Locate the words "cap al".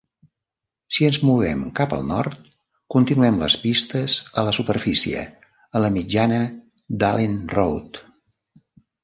1.79-2.07